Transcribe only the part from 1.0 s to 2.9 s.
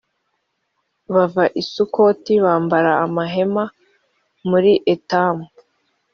bava i sukoti babamba